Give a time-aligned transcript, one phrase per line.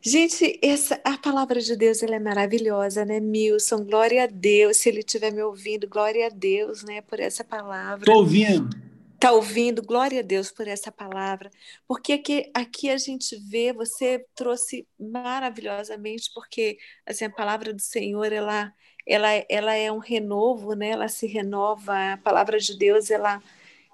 [0.00, 3.84] Gente, essa, a palavra de Deus ela é maravilhosa, né, Milson?
[3.84, 4.76] Glória a Deus.
[4.76, 8.02] Se ele estiver me ouvindo, glória a Deus, né, por essa palavra.
[8.08, 8.70] Estou ouvindo.
[9.14, 9.82] Está ouvindo?
[9.82, 11.50] Glória a Deus por essa palavra.
[11.88, 18.32] Porque aqui, aqui a gente vê, você trouxe maravilhosamente, porque assim, a palavra do Senhor,
[18.32, 18.72] ela,
[19.04, 20.90] ela, ela é um renovo, né?
[20.90, 22.12] ela se renova.
[22.12, 23.42] A palavra de Deus, ela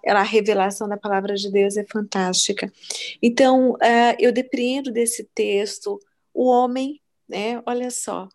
[0.05, 2.73] ela, a revelação da palavra de Deus é fantástica.
[3.23, 5.99] Então, uh, eu depreendo desse texto
[6.33, 7.63] o homem, né?
[7.67, 8.29] Olha só,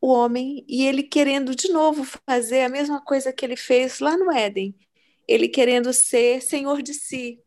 [0.00, 4.16] o homem e ele querendo de novo fazer a mesma coisa que ele fez lá
[4.16, 4.74] no Éden,
[5.26, 7.40] ele querendo ser senhor de si.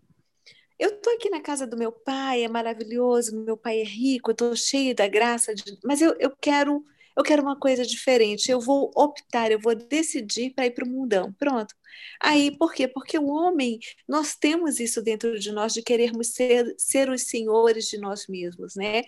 [0.77, 4.33] Eu estou aqui na casa do meu pai, é maravilhoso, meu pai é rico, eu
[4.33, 5.77] estou cheia da graça, de...
[5.83, 6.83] mas eu, eu quero
[7.17, 10.89] eu quero uma coisa diferente, eu vou optar, eu vou decidir para ir para o
[10.89, 11.33] mundão.
[11.33, 11.73] Pronto.
[12.19, 12.87] Aí, por quê?
[12.87, 17.87] Porque o homem, nós temos isso dentro de nós, de querermos ser, ser os senhores
[17.87, 19.03] de nós mesmos, né?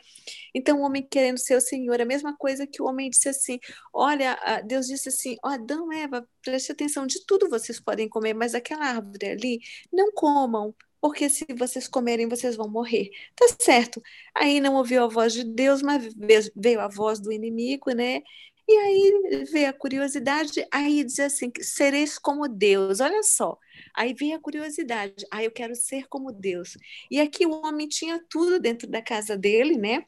[0.53, 3.59] Então, o homem querendo ser o senhor, a mesma coisa que o homem disse assim:
[3.93, 8.53] olha, Deus disse assim: oh, Adão, Eva, preste atenção, de tudo vocês podem comer, mas
[8.55, 9.59] aquela árvore ali,
[9.91, 10.73] não comam,
[11.03, 13.09] porque se vocês comerem, vocês vão morrer.
[13.35, 14.01] Tá certo.
[14.33, 16.13] Aí não ouviu a voz de Deus, mas
[16.55, 18.21] veio a voz do inimigo, né?
[18.65, 23.57] E aí veio a curiosidade, aí diz assim: sereis como Deus, olha só.
[23.93, 26.77] Aí veio a curiosidade, aí ah, eu quero ser como Deus.
[27.11, 30.05] E aqui o homem tinha tudo dentro da casa dele, né?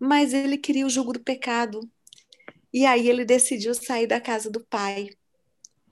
[0.00, 1.80] Mas ele queria o jugo do pecado.
[2.72, 5.10] E aí ele decidiu sair da casa do pai.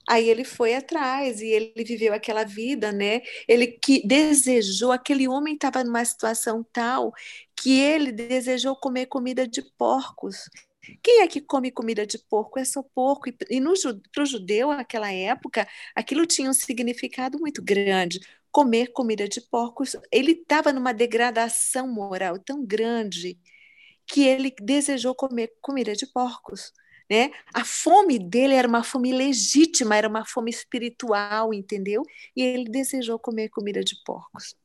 [0.08, 3.20] Aí ele foi atrás e ele viveu aquela vida, né?
[3.48, 7.12] Ele que desejou, aquele homem estava numa situação tal
[7.56, 10.48] que ele desejou comer comida de porcos.
[11.02, 12.58] Quem é que come comida de porco?
[12.58, 13.28] É só porco.
[13.28, 13.34] E,
[14.12, 18.20] para o judeu, naquela época, aquilo tinha um significado muito grande.
[18.50, 23.38] Comer comida de porcos, ele estava numa degradação moral tão grande
[24.06, 26.72] que ele desejou comer comida de porcos.
[27.12, 27.30] Né?
[27.52, 32.02] A fome dele era uma fome legítima, era uma fome espiritual, entendeu?
[32.34, 34.56] E ele desejou comer comida de porcos.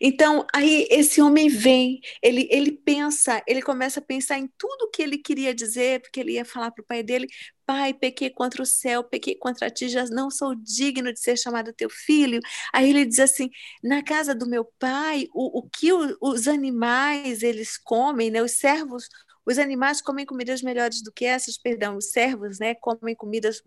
[0.00, 5.02] Então, aí esse homem vem, ele, ele pensa, ele começa a pensar em tudo que
[5.02, 7.26] ele queria dizer, porque ele ia falar para o pai dele:
[7.66, 11.72] Pai, pequei contra o céu, pequei contra ti, já não sou digno de ser chamado
[11.72, 12.38] teu filho.
[12.72, 13.50] Aí ele diz assim:
[13.82, 18.40] Na casa do meu pai, o, o que o, os animais eles comem, né?
[18.40, 19.08] Os servos
[19.48, 23.62] os animais comem comidas melhores do que essas, perdão, os servos, né, comem comidas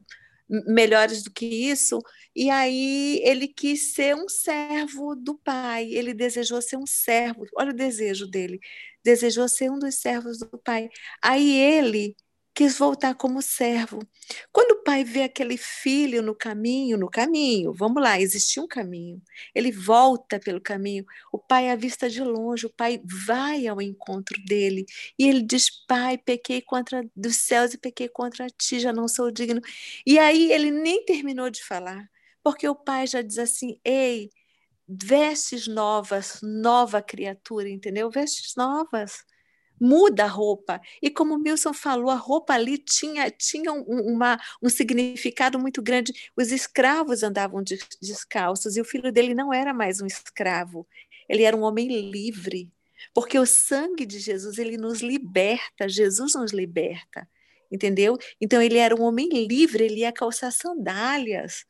[0.68, 2.00] melhores do que isso,
[2.36, 7.72] e aí ele quis ser um servo do pai, ele desejou ser um servo, olha
[7.72, 8.60] o desejo dele,
[9.04, 10.90] desejou ser um dos servos do pai.
[11.24, 12.16] Aí ele
[12.54, 14.00] quis voltar como servo.
[14.52, 19.22] Quando o pai vê aquele filho no caminho, no caminho, vamos lá, existia um caminho.
[19.56, 21.06] Ele volta pelo caminho.
[21.32, 24.86] O pai à vista de longe, o pai vai ao encontro dele
[25.18, 29.32] e ele diz: "Pai, pequei contra dos céus e pequei contra ti, já não sou
[29.32, 29.62] digno".
[30.06, 32.10] E aí ele nem terminou de falar,
[32.44, 34.30] porque o pai já diz assim: "Ei,
[34.88, 38.10] vestes novas, nova criatura, entendeu?
[38.12, 39.24] Vestes novas
[39.82, 40.80] muda a roupa.
[41.02, 45.82] E como o Milson falou, a roupa ali tinha, tinha um, uma, um significado muito
[45.82, 46.14] grande.
[46.38, 47.64] Os escravos andavam
[48.00, 50.88] descalços e o filho dele não era mais um escravo,
[51.28, 52.72] ele era um homem livre.
[53.16, 57.28] Porque o sangue de Jesus, ele nos liberta, Jesus nos liberta,
[57.72, 58.16] entendeu?
[58.40, 61.66] Então ele era um homem livre, ele ia calçar sandálias.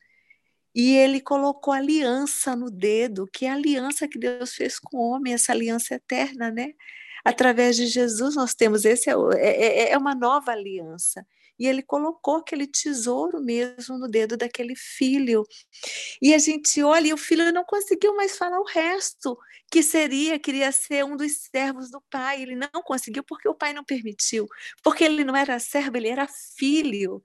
[0.74, 5.10] E ele colocou aliança no dedo, que é a aliança que Deus fez com o
[5.10, 6.74] homem, essa aliança eterna, né?
[7.24, 11.24] Através de Jesus, nós temos esse é, é, é, é uma nova aliança.
[11.58, 15.44] E ele colocou aquele tesouro mesmo no dedo daquele filho.
[16.20, 19.38] E a gente olha e o filho não conseguiu mais falar o resto,
[19.70, 22.42] que seria, queria ser um dos servos do pai.
[22.42, 24.48] Ele não conseguiu porque o pai não permitiu.
[24.82, 27.22] Porque ele não era servo, ele era filho.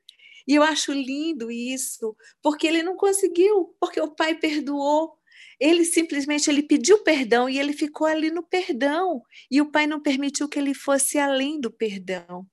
[0.47, 5.17] E eu acho lindo isso, porque ele não conseguiu, porque o pai perdoou.
[5.59, 9.21] Ele simplesmente ele pediu perdão e ele ficou ali no perdão.
[9.49, 12.45] E o pai não permitiu que ele fosse além do perdão.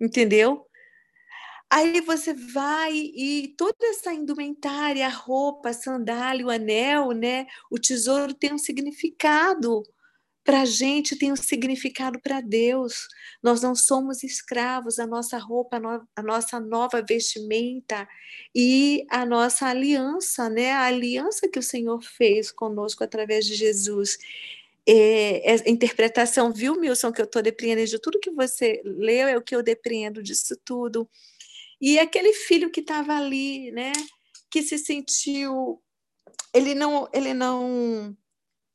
[0.00, 0.66] Entendeu?
[1.70, 7.46] Aí você vai e toda essa indumentária, a roupa, a sandália, o anel, né?
[7.70, 9.82] O tesouro tem um significado
[10.48, 13.06] para a gente tem um significado para Deus.
[13.42, 15.78] Nós não somos escravos, a nossa roupa,
[16.16, 18.08] a, nossa nova vestimenta
[18.54, 20.72] e a nossa aliança, né?
[20.72, 24.16] A aliança que o Senhor fez conosco através de Jesus.
[24.88, 29.36] É, é, interpretação, viu, Milson, que eu estou depreendendo de tudo que você leu, é
[29.36, 31.06] o que eu depreendo disso tudo.
[31.78, 33.92] E aquele filho que estava ali, né?
[34.50, 35.78] Que se sentiu.
[36.54, 38.16] Ele não, ele não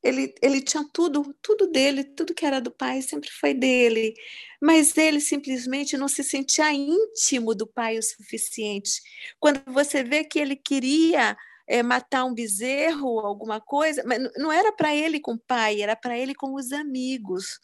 [0.04, 4.14] ele, ele tinha tudo, tudo dele, tudo que era do pai sempre foi dele.
[4.62, 9.02] Mas ele simplesmente não se sentia íntimo do pai o suficiente.
[9.40, 14.72] Quando você vê que ele queria é, matar um bezerro, alguma coisa, mas não era
[14.74, 17.60] para ele com o pai, era para ele com os amigos.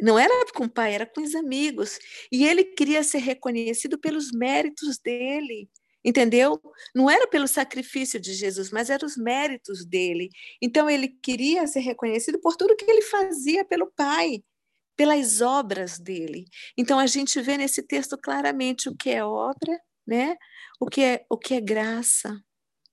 [0.00, 1.98] Não era com o pai, era com os amigos.
[2.30, 5.68] E ele queria ser reconhecido pelos méritos dele
[6.04, 6.60] entendeu?
[6.94, 10.30] Não era pelo sacrifício de Jesus, mas eram os méritos dele.
[10.62, 14.42] Então ele queria ser reconhecido por tudo que ele fazia pelo Pai,
[14.96, 16.44] pelas obras dele.
[16.76, 20.36] Então a gente vê nesse texto claramente o que é obra, né?
[20.80, 22.40] O que é o que é graça,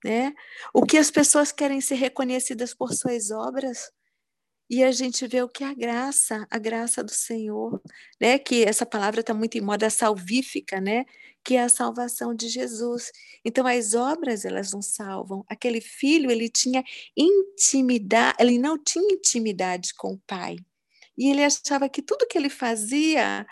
[0.04, 0.32] né?
[0.74, 3.90] O que as pessoas querem ser reconhecidas por suas obras.
[4.68, 7.80] E a gente vê o que é a graça, a graça do Senhor,
[8.20, 8.38] né?
[8.38, 11.04] Que essa palavra está muito em moda salvífica, né?
[11.44, 13.12] Que é a salvação de Jesus.
[13.44, 15.44] Então as obras elas não salvam.
[15.48, 16.82] Aquele filho ele tinha
[17.16, 20.56] intimidade, ele não tinha intimidade com o pai.
[21.16, 23.46] E ele achava que tudo que ele fazia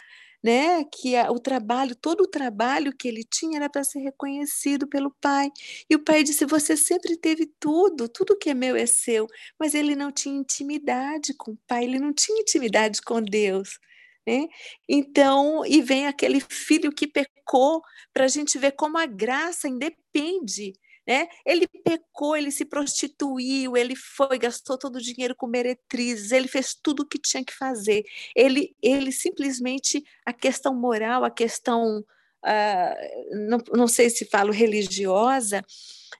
[0.44, 0.84] né?
[0.84, 5.10] Que a, o trabalho, todo o trabalho que ele tinha era para ser reconhecido pelo
[5.20, 5.50] pai.
[5.88, 9.26] E o pai disse: Você sempre teve tudo, tudo que é meu é seu.
[9.58, 13.78] Mas ele não tinha intimidade com o pai, ele não tinha intimidade com Deus.
[14.26, 14.46] Né?
[14.88, 17.82] Então, e vem aquele filho que pecou,
[18.12, 20.74] para a gente ver como a graça independe
[21.06, 21.28] né?
[21.44, 26.74] Ele pecou, ele se prostituiu, ele foi, gastou todo o dinheiro com meretrizes, ele fez
[26.74, 28.04] tudo o que tinha que fazer.
[28.34, 35.62] Ele, ele simplesmente, a questão moral, a questão, uh, não, não sei se falo religiosa,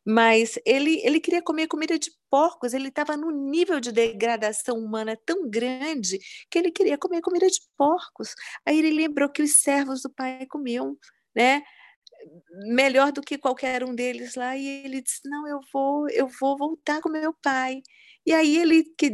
[0.04, 5.16] mas ele, ele queria comer comida de porcos, ele estava num nível de degradação humana
[5.24, 6.18] tão grande
[6.50, 8.34] que ele queria comer comida de porcos.
[8.66, 10.96] Aí ele lembrou que os servos do pai comiam,
[11.34, 11.62] né?
[12.66, 16.56] Melhor do que qualquer um deles lá e ele disse não eu vou eu vou
[16.56, 17.82] voltar com meu pai.
[18.26, 19.10] E aí ele que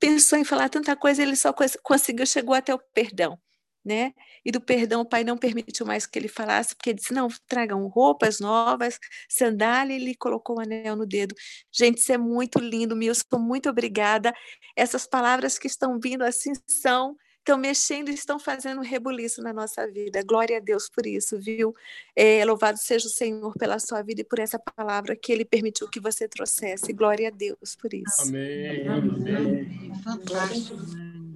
[0.00, 1.52] pensou em falar tanta coisa ele só
[1.82, 3.38] conseguiu chegou até o perdão
[3.84, 4.14] né?
[4.44, 7.28] E do perdão o pai não permitiu mais que ele falasse porque ele disse não
[7.46, 9.94] tragam roupas novas sandália.
[9.94, 11.34] Ele colocou o um anel no dedo.
[11.72, 14.32] Gente isso é muito lindo Milson muito obrigada.
[14.76, 19.52] Essas palavras que estão vindo assim são estão mexendo e estão fazendo um rebuliço na
[19.52, 20.24] nossa vida.
[20.24, 21.74] Glória a Deus por isso, viu?
[22.16, 25.88] É, louvado seja o Senhor pela sua vida e por essa palavra que Ele permitiu
[25.90, 26.90] que você trouxesse.
[26.94, 28.22] Glória a Deus por isso.
[28.22, 28.88] Amém.
[28.88, 29.92] Amém.
[30.02, 30.78] Fantástico.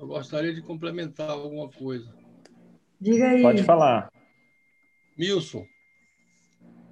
[0.01, 2.09] Eu gostaria de complementar alguma coisa.
[2.99, 3.43] Diga aí.
[3.43, 4.11] Pode falar.
[5.17, 5.67] Milson,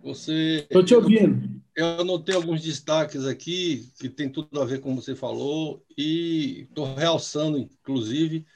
[0.02, 0.58] você.
[0.68, 1.56] Estou te ouvindo.
[1.74, 6.94] Eu anotei alguns destaques aqui que tem tudo a ver com você falou e estou
[6.94, 8.46] realçando, inclusive,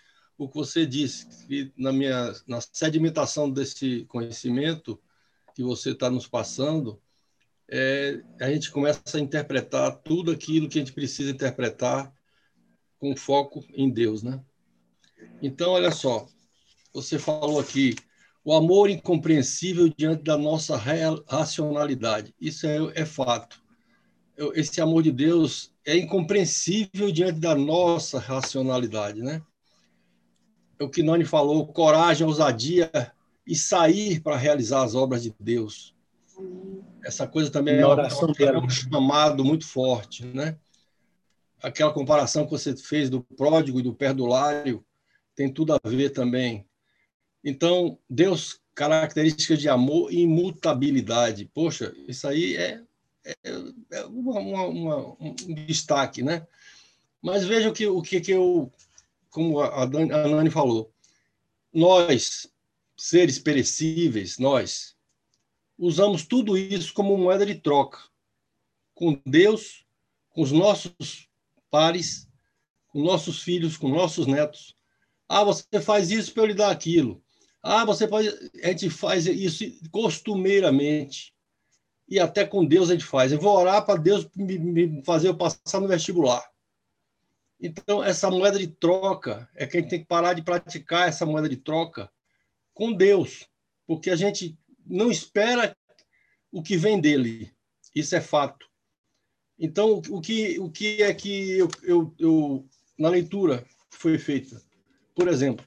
[0.41, 4.99] o que você disse, que na minha na sedimentação desse conhecimento
[5.55, 6.99] que você está nos passando,
[7.69, 12.11] é, a gente começa a interpretar tudo aquilo que a gente precisa interpretar
[12.99, 14.43] com foco em Deus, né?
[15.43, 16.27] Então, olha só,
[16.95, 17.95] você falou aqui
[18.43, 22.35] o amor incompreensível diante da nossa racionalidade.
[22.41, 23.63] Isso é, é fato.
[24.55, 29.43] Esse amor de Deus é incompreensível diante da nossa racionalidade, né?
[30.81, 32.91] O que Noni falou, coragem, ousadia
[33.47, 35.95] e sair para realizar as obras de Deus.
[37.05, 40.57] Essa coisa também é, é um chamado muito forte, né?
[41.63, 44.85] Aquela comparação que você fez do pródigo e do perdulário
[45.37, 46.67] tem tudo a ver também.
[47.45, 51.51] Então, Deus, características de amor e imutabilidade.
[51.53, 52.83] Poxa, isso aí é,
[53.25, 53.35] é,
[53.93, 55.35] é uma, uma, uma, um
[55.67, 56.47] destaque, né?
[57.23, 58.73] Mas veja o que, o que, que eu
[59.31, 60.93] como a, Dani, a Nani falou,
[61.73, 62.47] nós,
[62.97, 64.97] seres perecíveis, nós,
[65.79, 67.99] usamos tudo isso como moeda de troca
[69.01, 69.87] com Deus,
[70.29, 71.27] com os nossos
[71.71, 72.29] pares,
[72.89, 74.77] com nossos filhos, com nossos netos.
[75.27, 77.23] Ah, você faz isso para eu lhe dar aquilo.
[77.63, 78.29] Ah, você pode.
[78.63, 81.33] A gente faz isso costumeiramente.
[82.09, 83.33] E até com Deus a gente faz.
[83.33, 86.50] Eu vou orar para Deus me, me fazer eu passar no vestibular.
[87.61, 91.27] Então, essa moeda de troca é que a gente tem que parar de praticar essa
[91.27, 92.11] moeda de troca
[92.73, 93.47] com Deus,
[93.87, 95.77] porque a gente não espera
[96.51, 97.53] o que vem dele.
[97.95, 98.67] Isso é fato.
[99.59, 104.63] Então, o que, o que é que eu, eu, eu na leitura foi feita?
[105.15, 105.67] Por exemplo,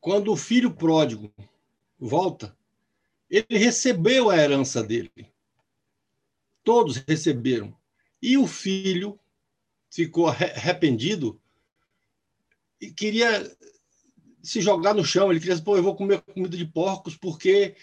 [0.00, 1.32] quando o filho pródigo
[1.96, 2.56] volta,
[3.30, 5.32] ele recebeu a herança dele.
[6.64, 7.72] Todos receberam.
[8.20, 9.20] E o filho
[9.92, 11.38] ficou arrependido
[12.80, 13.44] e queria
[14.42, 15.30] se jogar no chão.
[15.30, 17.76] Ele queria dizer, pô, eu vou comer comida de porcos porque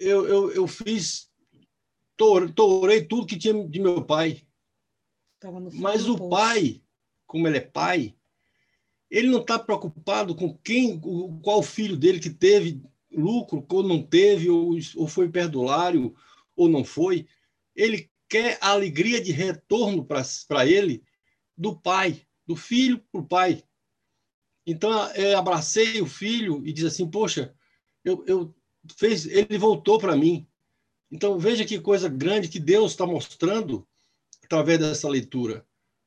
[0.00, 1.30] eu, eu, eu fiz,
[2.16, 4.42] tourei tudo que tinha de meu pai.
[5.74, 6.82] Mas o pai,
[7.26, 8.14] como ele é pai,
[9.10, 10.98] ele não está preocupado com quem,
[11.42, 12.82] qual filho dele que teve
[13.12, 16.16] lucro, ou não teve, ou, ou foi perdulário,
[16.56, 17.26] ou não foi.
[17.76, 21.04] Ele quer a alegria de retorno para ele
[21.56, 23.64] do pai, do filho para o pai.
[24.66, 27.54] Então, eu abracei o filho e disse assim: Poxa,
[28.04, 28.54] eu, eu
[28.96, 30.46] fez, ele voltou para mim.
[31.10, 33.86] Então, veja que coisa grande que Deus está mostrando
[34.44, 35.66] através dessa leitura.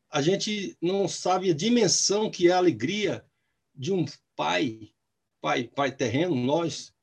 [0.09, 3.25] A gente não sabe a dimensão que é a alegria
[3.75, 4.91] de um pai,
[5.41, 6.93] pai, pai terreno, nós,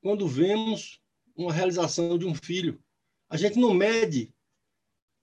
[0.00, 1.00] quando vemos
[1.34, 2.82] uma realização de um filho.
[3.28, 4.32] A gente não mede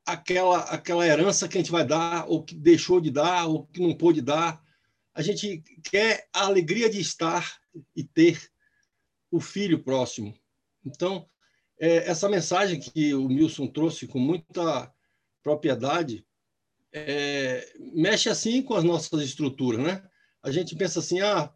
[0.05, 3.81] aquela, aquela herança que a gente vai dar, ou que deixou de dar, ou que
[3.81, 4.62] não pôde dar.
[5.13, 7.60] A gente quer a alegria de estar
[7.95, 8.51] e ter
[9.31, 10.33] o filho próximo.
[10.86, 11.27] Então,
[11.79, 14.93] é, essa mensagem que o Milson trouxe com muita
[15.41, 16.25] propriedade
[16.93, 20.07] é, mexe assim com as nossas estruturas, né?
[20.43, 21.51] A gente pensa assim, ah,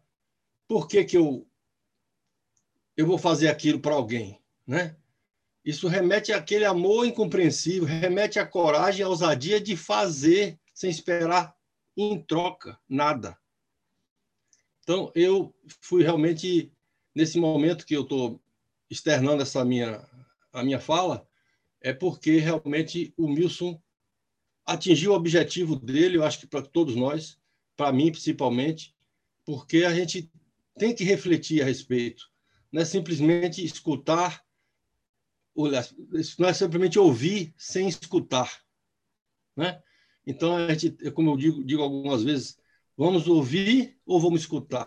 [0.66, 1.46] por que que eu
[2.96, 4.96] eu vou fazer aquilo para alguém, né?
[5.68, 11.54] Isso remete àquele amor incompreensível, remete à coragem, à ousadia de fazer sem esperar
[11.94, 13.36] em troca nada.
[14.80, 16.72] Então, eu fui realmente,
[17.14, 18.40] nesse momento que eu estou
[18.88, 20.08] externando essa minha,
[20.54, 21.28] a minha fala,
[21.82, 23.78] é porque realmente o Milson
[24.64, 27.38] atingiu o objetivo dele, eu acho que para todos nós,
[27.76, 28.96] para mim principalmente,
[29.44, 30.32] porque a gente
[30.78, 32.30] tem que refletir a respeito.
[32.72, 34.47] Não é simplesmente escutar
[36.38, 38.62] não é simplesmente ouvir sem escutar,
[39.56, 39.82] né?
[40.26, 42.58] Então a gente, como eu digo, digo algumas vezes,
[42.96, 44.86] vamos ouvir ou vamos escutar,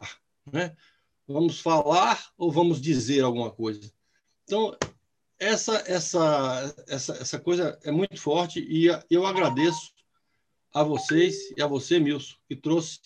[0.51, 0.75] né?
[1.27, 3.91] Vamos falar ou vamos dizer alguma coisa.
[4.43, 4.77] Então
[5.37, 9.91] essa essa essa essa coisa é muito forte e eu agradeço
[10.73, 12.99] a vocês e a você, Milson, que trouxe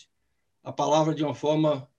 [0.63, 1.89] a palavra de uma forma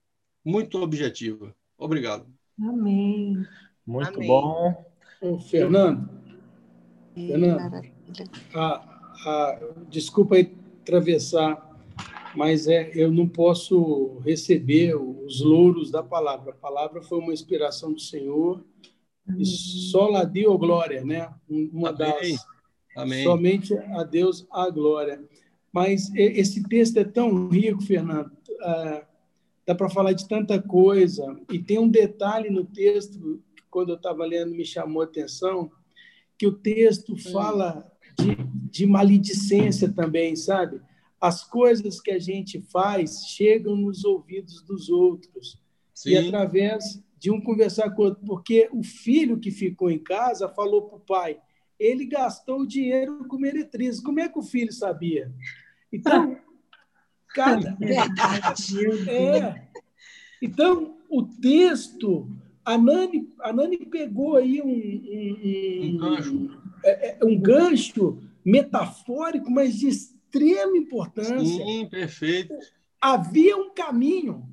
[0.44, 1.54] muito objetiva.
[1.76, 2.32] Obrigado.
[2.60, 3.44] Amém.
[3.84, 4.28] Muito Amém.
[4.28, 4.95] bom.
[5.26, 6.08] Ô, Fernando,
[7.16, 7.82] é, Fernando
[8.54, 8.60] a,
[9.26, 10.52] a, desculpa aí
[10.82, 11.76] atravessar,
[12.36, 16.52] mas é, eu não posso receber os louros da palavra.
[16.52, 18.64] A palavra foi uma inspiração do Senhor
[19.36, 21.28] e só lá deu glória, né?
[21.48, 21.98] Uma Amém.
[21.98, 22.46] das
[22.96, 23.24] Amém.
[23.24, 25.20] somente a Deus a glória.
[25.72, 28.30] Mas esse texto é tão rico, Fernando.
[28.62, 29.02] Ah,
[29.66, 33.42] dá para falar de tanta coisa e tem um detalhe no texto
[33.76, 35.70] quando eu estava lendo, me chamou a atenção,
[36.38, 37.18] que o texto hum.
[37.18, 37.86] fala
[38.18, 38.34] de,
[38.70, 40.80] de maledicência também, sabe?
[41.20, 45.62] As coisas que a gente faz chegam nos ouvidos dos outros.
[45.92, 46.12] Sim.
[46.12, 48.24] E através de um conversar com o outro.
[48.24, 51.38] Porque o filho que ficou em casa falou para o pai:
[51.78, 54.00] ele gastou o dinheiro com meretriz.
[54.00, 55.30] Como é que o filho sabia?
[55.92, 56.34] Então,
[57.28, 57.76] cada.
[59.06, 59.68] É.
[60.40, 62.26] Então, o texto
[62.66, 66.60] a Nani, a Nani pegou aí um, um, um, gancho.
[66.84, 71.46] É, é, um gancho metafórico, mas de extrema importância.
[71.46, 72.52] Sim, perfeito.
[73.00, 74.48] Havia um caminho.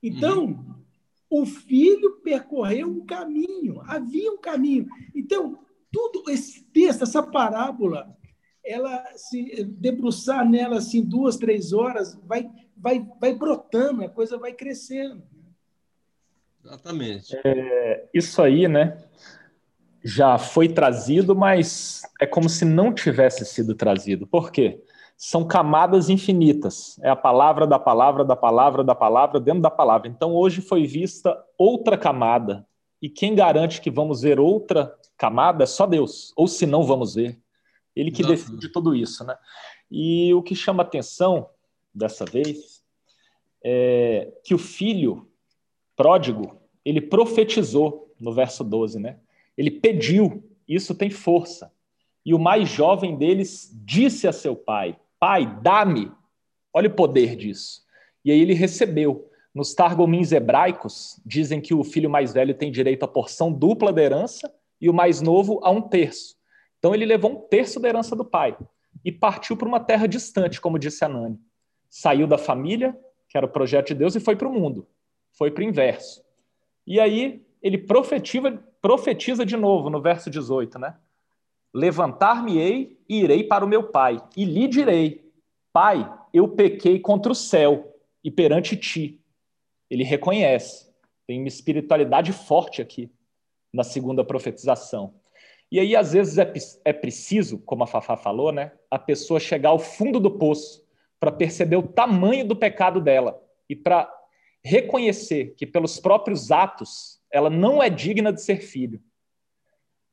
[0.00, 1.42] Então, uhum.
[1.42, 4.86] o filho percorreu um caminho, havia um caminho.
[5.12, 5.58] Então,
[5.90, 8.16] tudo esse texto, essa parábola,
[8.64, 14.52] ela se debruçar nela assim duas, três horas, vai, vai, vai brotando, a coisa vai
[14.52, 15.24] crescendo.
[16.64, 17.36] Exatamente.
[17.44, 19.02] É, isso aí, né?
[20.04, 24.26] Já foi trazido, mas é como se não tivesse sido trazido.
[24.26, 24.82] Por quê?
[25.16, 26.98] São camadas infinitas.
[27.02, 30.08] É a palavra da palavra, da palavra, da palavra, dentro da palavra.
[30.08, 32.66] Então, hoje foi vista outra camada.
[33.00, 36.32] E quem garante que vamos ver outra camada é só Deus.
[36.36, 37.40] Ou se não vamos ver.
[37.94, 39.36] Ele que decide tudo isso, né?
[39.90, 41.50] E o que chama atenção
[41.94, 42.82] dessa vez
[43.62, 45.28] é que o filho
[46.02, 49.18] pródigo, ele profetizou no verso 12, né?
[49.56, 51.72] Ele pediu, isso tem força.
[52.26, 56.10] E o mais jovem deles disse a seu pai: Pai, dá-me.
[56.74, 57.82] Olha o poder disso.
[58.24, 59.28] E aí ele recebeu.
[59.54, 64.02] Nos targomins hebraicos, dizem que o filho mais velho tem direito à porção dupla da
[64.02, 66.34] herança e o mais novo a um terço.
[66.78, 68.56] Então ele levou um terço da herança do pai
[69.04, 71.38] e partiu para uma terra distante, como disse Anani.
[71.88, 74.88] Saiu da família, que era o projeto de Deus, e foi para o mundo
[75.32, 76.22] foi para o inverso.
[76.86, 80.96] E aí ele profetiza, profetiza de novo no verso 18, né?
[81.74, 85.30] Levantar-me-ei e irei para o meu pai, e lhe direi:
[85.72, 89.20] Pai, eu pequei contra o céu e perante ti.
[89.88, 90.90] Ele reconhece.
[91.26, 93.10] Tem uma espiritualidade forte aqui
[93.72, 95.14] na segunda profetização.
[95.70, 96.52] E aí, às vezes, é,
[96.84, 100.84] é preciso, como a Fafá falou, né, a pessoa chegar ao fundo do poço
[101.18, 104.12] para perceber o tamanho do pecado dela e para
[104.64, 109.02] reconhecer que, pelos próprios atos, ela não é digna de ser filho.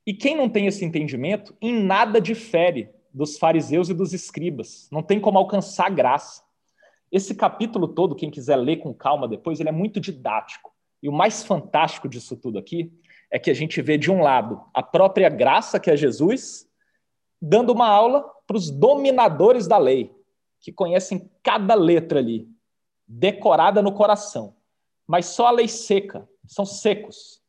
[0.05, 4.87] E quem não tem esse entendimento, em nada difere dos fariseus e dos escribas.
[4.91, 6.43] Não tem como alcançar graça.
[7.11, 10.71] Esse capítulo todo, quem quiser ler com calma depois, ele é muito didático.
[11.01, 12.91] E o mais fantástico disso tudo aqui
[13.31, 16.67] é que a gente vê, de um lado, a própria graça, que é Jesus,
[17.41, 20.11] dando uma aula para os dominadores da lei,
[20.59, 22.47] que conhecem cada letra ali,
[23.09, 24.55] decorada no coração.
[25.07, 27.41] Mas só a lei seca, são secos.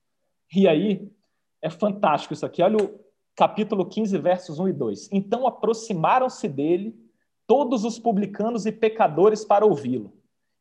[0.54, 1.12] E aí,
[1.60, 2.62] é fantástico isso aqui.
[2.62, 3.00] Olha o
[3.36, 5.08] capítulo 15, versos 1 e 2.
[5.12, 6.98] Então aproximaram-se dele
[7.46, 10.12] todos os publicanos e pecadores para ouvi-lo.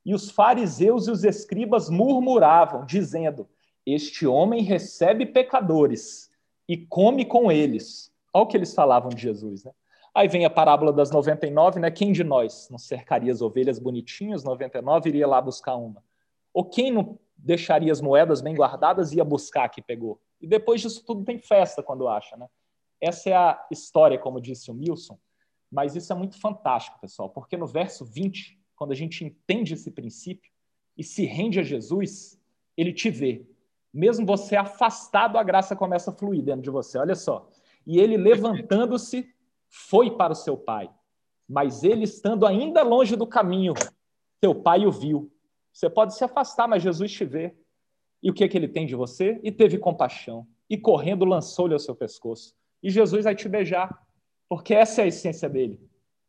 [0.05, 3.47] E os fariseus e os escribas murmuravam, dizendo:
[3.85, 6.29] Este homem recebe pecadores
[6.67, 8.11] e come com eles.
[8.33, 9.71] Olha o que eles falavam de Jesus, né?
[10.13, 11.91] Aí vem a parábola das 99, né?
[11.91, 16.03] Quem de nós não cercaria as ovelhas bonitinhas, 99, iria lá buscar uma?
[16.53, 20.19] Ou quem não deixaria as moedas bem guardadas e ia buscar a que pegou?
[20.41, 22.47] E depois disso tudo tem festa quando acha, né?
[22.99, 25.17] Essa é a história, como disse o Milson,
[25.71, 29.91] mas isso é muito fantástico, pessoal, porque no verso 20, quando a gente entende esse
[29.91, 30.51] princípio
[30.97, 32.37] e se rende a Jesus,
[32.75, 33.45] ele te vê.
[33.93, 36.97] Mesmo você afastado, a graça começa a fluir dentro de você.
[36.97, 37.49] Olha só.
[37.85, 39.33] E ele, levantando-se,
[39.69, 40.89] foi para o seu pai.
[41.47, 43.73] Mas ele, estando ainda longe do caminho,
[44.43, 45.31] seu pai o viu.
[45.71, 47.55] Você pode se afastar, mas Jesus te vê.
[48.21, 49.39] E o que, é que ele tem de você?
[49.43, 50.45] E teve compaixão.
[50.69, 52.53] E correndo, lançou-lhe ao seu pescoço.
[52.81, 54.05] E Jesus vai te beijar,
[54.47, 55.79] porque essa é a essência dele.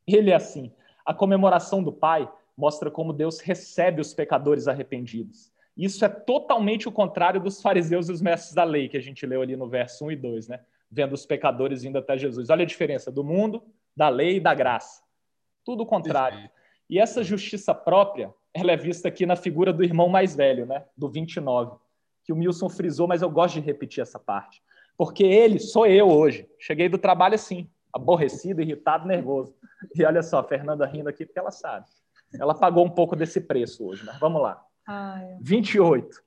[0.07, 0.73] Ele é assim.
[1.05, 5.53] A comemoração do Pai mostra como Deus recebe os pecadores arrependidos.
[5.77, 9.25] Isso é totalmente o contrário dos fariseus e os mestres da lei, que a gente
[9.25, 10.61] leu ali no verso 1 e 2, né?
[10.91, 12.51] Vendo os pecadores vindo até Jesus.
[12.51, 13.63] Olha a diferença do mundo,
[13.97, 15.03] da lei e da graça.
[15.65, 16.51] Tudo o contrário.
[16.89, 20.85] E essa justiça própria ela é vista aqui na figura do irmão mais velho, né?
[20.97, 21.77] do 29,
[22.25, 24.63] que o Milson frisou, mas eu gosto de repetir essa parte.
[24.97, 26.49] Porque ele, sou eu hoje.
[26.59, 29.55] Cheguei do trabalho assim, aborrecido, irritado, nervoso.
[29.95, 31.87] E olha só, a Fernanda rindo aqui porque ela sabe.
[32.39, 34.63] Ela pagou um pouco desse preço hoje, mas vamos lá.
[34.87, 35.39] Ai.
[35.41, 36.23] 28.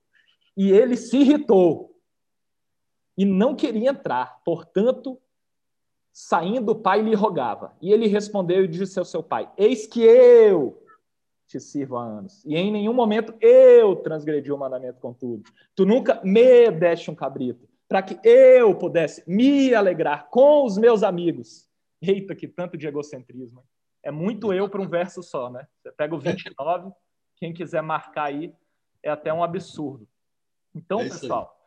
[0.58, 1.93] E ele se irritou
[3.18, 4.42] e não queria entrar.
[4.44, 5.20] Portanto,
[6.12, 7.76] saindo o pai lhe rogava.
[7.82, 10.84] E ele respondeu e disse ao seu pai: Eis que eu
[11.48, 12.44] te sirvo há anos.
[12.46, 15.44] E em nenhum momento eu transgredi o mandamento contudo.
[15.76, 21.04] Tu nunca me deste um cabrito, para que eu pudesse me alegrar com os meus
[21.04, 21.70] amigos.
[22.02, 23.64] Eita, que tanto de egocentrismo.
[24.02, 25.66] É muito eu para um verso só, né?
[25.82, 26.92] Você pega o 29,
[27.38, 28.54] quem quiser marcar aí,
[29.02, 30.08] é até um absurdo.
[30.76, 31.58] Então, é pessoal,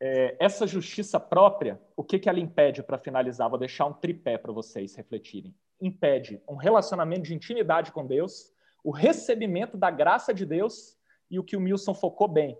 [0.00, 3.48] é, essa justiça própria, o que, que ela impede para finalizar?
[3.48, 5.54] Vou deixar um tripé para vocês refletirem.
[5.80, 8.52] Impede um relacionamento de intimidade com Deus,
[8.84, 10.96] o recebimento da graça de Deus
[11.30, 12.56] e o que o Milson focou bem,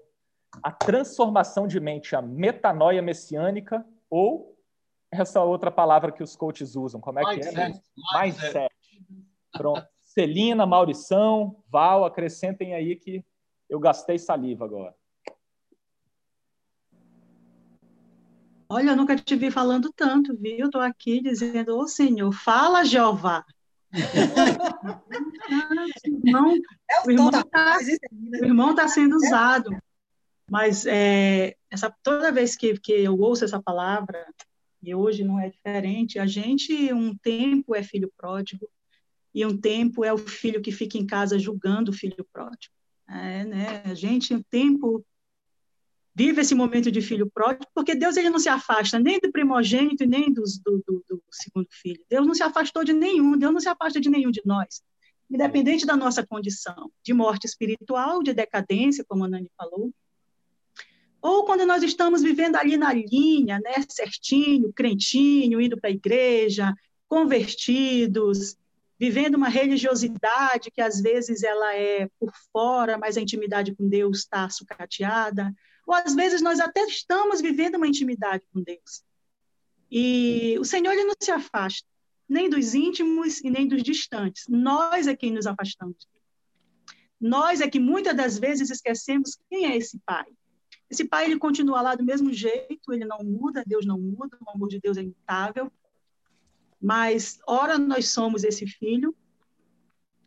[0.63, 4.57] a transformação de mente, a metanoia messiânica ou
[5.11, 7.53] essa outra palavra que os coaches usam, como é que é?
[7.53, 7.81] Né?
[8.15, 8.75] Mindset.
[9.53, 9.87] Pronto.
[10.03, 13.25] Celina, Maurição, Val, acrescentem aí que
[13.69, 14.95] eu gastei saliva agora.
[18.69, 20.67] Olha, eu nunca te vi falando tanto, viu?
[20.67, 23.45] Estou aqui dizendo, ô oh, Senhor, fala, Jeová
[26.05, 26.55] irmão,
[27.05, 27.79] o irmão está
[28.41, 29.71] o irmão tá sendo usado.
[30.51, 34.27] Mas é, essa, toda vez que, que eu ouço essa palavra,
[34.83, 38.69] e hoje não é diferente, a gente, um tempo é filho pródigo,
[39.35, 42.73] e um tempo é o filho que fica em casa julgando o filho pródigo.
[43.09, 43.83] É, né?
[43.85, 45.05] A gente, um tempo
[46.17, 50.03] vive esse momento de filho pródigo, porque Deus ele não se afasta nem do primogênito
[50.03, 52.03] e nem do, do, do, segundo filho.
[52.09, 54.83] Deus não se afastou de nenhum, Deus não se afasta de nenhum de nós,
[55.31, 59.93] independente da nossa condição de morte espiritual, de decadência, como a Nani falou,
[61.21, 66.73] ou quando nós estamos vivendo ali na linha, né, certinho, crentinho, indo para a igreja,
[67.09, 68.57] convertidos,
[68.99, 74.21] vivendo uma religiosidade que às vezes ela é por fora, mas a intimidade com Deus
[74.21, 75.53] está sucateada,
[75.87, 79.05] ou às vezes nós até estamos vivendo uma intimidade com Deus.
[79.91, 81.87] E o Senhor ele não se afasta
[82.29, 84.45] nem dos íntimos e nem dos distantes.
[84.49, 86.09] Nós é quem nos afastamos
[87.21, 90.27] Nós é que muitas das vezes esquecemos quem é esse pai.
[90.91, 94.51] Esse pai ele continua lá do mesmo jeito, ele não muda, Deus não muda, o
[94.51, 95.71] amor de Deus é imutável.
[96.81, 99.15] Mas ora nós somos esse filho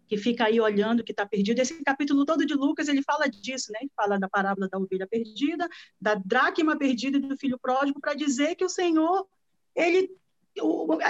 [0.09, 1.59] que fica aí olhando, que está perdido.
[1.59, 3.79] Esse capítulo todo de Lucas, ele fala disso, né?
[3.81, 5.69] Ele fala da parábola da ovelha perdida,
[6.01, 9.27] da dracma perdida e do filho pródigo, para dizer que o Senhor,
[9.75, 10.09] ele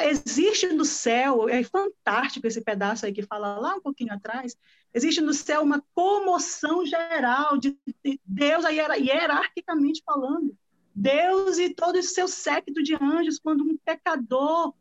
[0.10, 4.56] existe no céu, é fantástico esse pedaço aí que fala lá um pouquinho atrás,
[4.94, 10.56] existe no céu uma comoção geral de, de Deus, hierarquicamente falando,
[10.94, 14.74] Deus e todo o seu séquito de anjos, quando um pecador,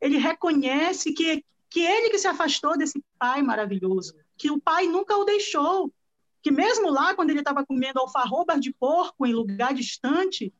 [0.00, 5.16] ele reconhece que, que ele que se afastou desse pai maravilhoso, que o pai nunca
[5.16, 5.92] o deixou,
[6.42, 10.52] que mesmo lá, quando ele estava comendo alfarrobas de porco em lugar distante,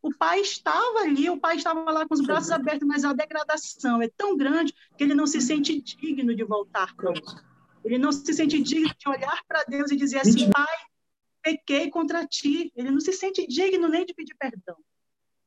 [0.00, 4.00] o pai estava ali, o pai estava lá com os braços abertos, mas a degradação
[4.00, 7.12] é tão grande que ele não se sente digno de voltar para
[7.84, 10.76] Ele não se sente digno de olhar para Deus e dizer assim, pai,
[11.42, 12.72] pequei contra ti.
[12.76, 14.76] Ele não se sente digno nem de pedir perdão.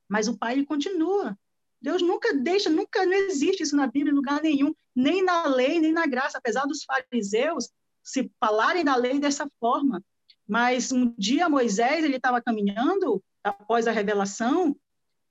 [0.07, 1.37] Mas o pai ele continua.
[1.81, 5.79] Deus nunca deixa, nunca não existe isso na Bíblia em lugar nenhum, nem na lei,
[5.79, 7.69] nem na graça, apesar dos fariseus
[8.03, 10.03] se falarem da lei dessa forma.
[10.47, 14.75] Mas um dia Moisés ele estava caminhando após a revelação,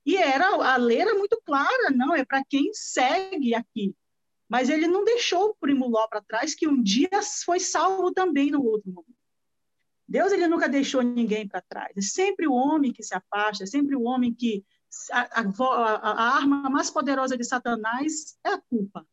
[0.05, 3.95] e era a lei era muito clara, não, é para quem segue aqui.
[4.49, 7.09] Mas ele não deixou o primuló para trás, que um dia
[7.45, 9.15] foi salvo também no outro momento.
[10.05, 11.93] Deus ele nunca deixou ninguém para trás.
[11.95, 14.65] É sempre o homem que se afasta, é sempre o homem que
[15.11, 19.05] a, a, a, arma mais poderosa de Satanás é a culpa.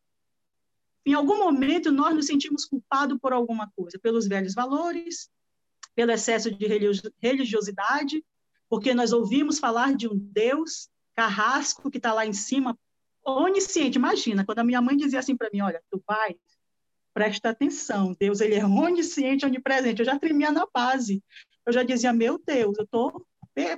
[1.05, 5.29] Em algum momento nós nos sentimos culpados por alguma coisa, pelos velhos valores,
[5.95, 6.65] pelo excesso de
[7.21, 8.23] religiosidade,
[8.69, 12.77] porque nós ouvimos falar de um Deus carrasco que está lá em cima,
[13.25, 13.97] onisciente.
[13.97, 16.35] Imagina, quando a minha mãe dizia assim para mim, olha, tu vai,
[17.13, 20.01] presta atenção, Deus ele é onisciente, onipresente.
[20.01, 21.23] Eu já tremia na base.
[21.65, 23.25] Eu já dizia, meu Deus, eu estou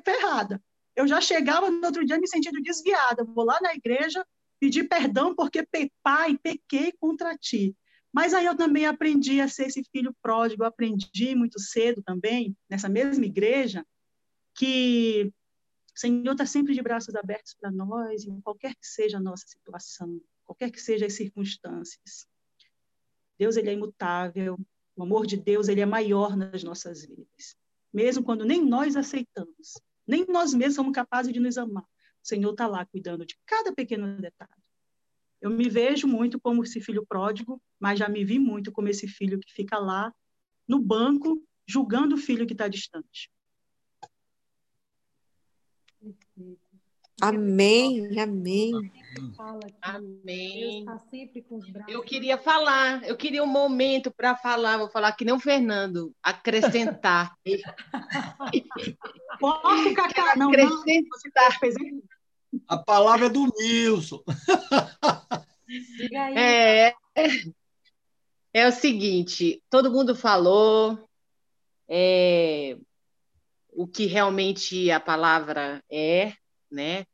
[0.04, 0.62] ferrada.
[1.02, 3.24] Eu já chegava no outro dia me sentindo desviada.
[3.24, 4.24] Vou lá na igreja
[4.60, 5.68] pedir perdão porque,
[6.04, 7.76] pai, pequei contra ti.
[8.14, 12.88] Mas aí eu também aprendi a ser esse filho pródigo, aprendi muito cedo também, nessa
[12.88, 13.84] mesma igreja,
[14.54, 15.34] que
[15.96, 19.48] o Senhor está sempre de braços abertos para nós, em qualquer que seja a nossa
[19.48, 22.28] situação, qualquer que sejam as circunstâncias.
[23.40, 24.56] Deus ele é imutável,
[24.96, 27.58] o amor de Deus ele é maior nas nossas vidas,
[27.92, 31.84] mesmo quando nem nós aceitamos, nem nós mesmos somos capazes de nos amar.
[31.84, 34.52] O Senhor está lá cuidando de cada pequeno detalhe.
[35.42, 39.08] Eu me vejo muito como esse filho pródigo, mas já me vi muito como esse
[39.08, 40.14] filho que fica lá
[40.68, 43.32] no banco julgando o filho que está distante.
[47.22, 48.92] Amém, amém.
[49.82, 50.86] Amém.
[51.88, 56.14] Eu queria falar, eu queria um momento para falar, vou falar que nem o Fernando,
[56.24, 57.36] acrescentar.
[59.40, 60.34] Posso, Cacá?
[60.36, 61.60] Não, acrescentar.
[61.62, 62.02] Não,
[62.68, 64.24] A palavra é do Nilson.
[66.36, 66.94] É,
[68.54, 71.08] é o seguinte, todo mundo falou,
[71.88, 72.78] é,
[73.72, 76.34] o que realmente a palavra é,
[76.70, 77.06] né?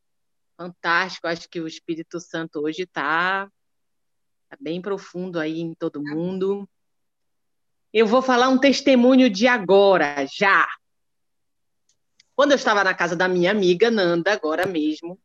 [0.58, 3.48] Fantástico, acho que o Espírito Santo hoje está
[4.50, 6.68] tá bem profundo aí em todo mundo.
[7.94, 10.68] Eu vou falar um testemunho de agora, já.
[12.36, 15.20] Quando eu estava na casa da minha amiga Nanda, agora mesmo,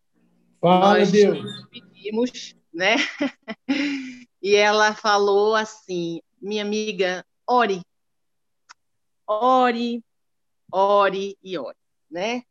[0.61, 1.39] Fala, nós Deus.
[1.71, 2.97] pedimos, né?
[4.41, 7.83] e ela falou assim: minha amiga, ore,
[9.27, 10.05] ore,
[10.71, 11.79] ore e ore,
[12.11, 12.43] né?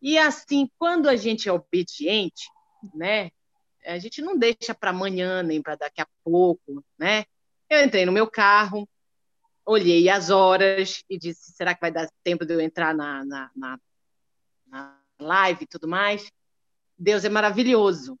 [0.00, 2.48] E assim, quando a gente é obediente,
[2.94, 3.30] né?
[3.84, 7.24] A gente não deixa para amanhã nem para daqui a pouco, né?
[7.68, 8.88] Eu entrei no meu carro,
[9.64, 13.50] olhei as horas e disse: será que vai dar tempo de eu entrar na, na,
[13.54, 13.80] na,
[14.66, 16.30] na live e tudo mais?
[16.98, 18.18] Deus é maravilhoso.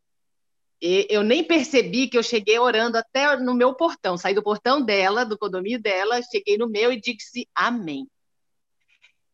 [0.80, 4.18] E eu nem percebi que eu cheguei orando até no meu portão.
[4.18, 8.06] Saí do portão dela, do condomínio dela, cheguei no meu e disse amém.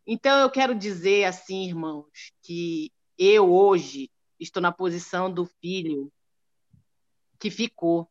[0.07, 6.13] Então, eu quero dizer assim, irmãos, que eu hoje estou na posição do filho
[7.39, 8.11] que ficou